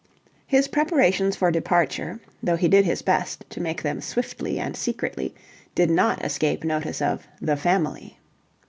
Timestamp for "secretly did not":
4.75-6.25